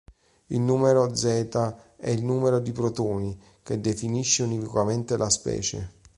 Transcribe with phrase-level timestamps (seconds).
[0.47, 1.25] Il numero "Z"
[1.95, 5.93] è il numero di protoni, che definisce univocamente la specie.